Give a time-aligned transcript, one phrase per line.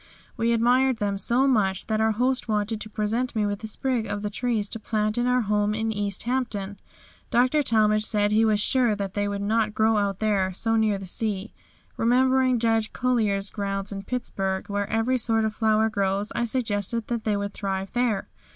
[0.35, 4.23] We admired them so much that our host wanted to present me with sprigs of
[4.23, 6.79] the trees to plant in our home at East Hampton.
[7.29, 7.61] Dr.
[7.61, 11.05] Talmage said he was sure that they would not grow out there so near the
[11.05, 11.53] sea.
[11.97, 17.23] Remembering Judge Collier's grounds in Pittsburg, where every sort of flower grows, I suggested that
[17.23, 18.27] they would thrive there.